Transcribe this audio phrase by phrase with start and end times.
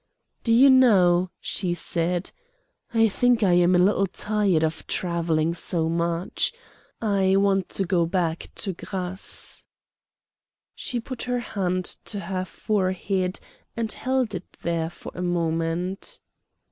[0.43, 2.31] "Do you know," she said,
[2.91, 6.51] "I think I am a little tired of travelling so much.
[6.99, 9.63] I want to go back to Grasse."
[10.73, 13.39] She put her hand to her, forehead
[13.77, 16.17] and held it there for a moment.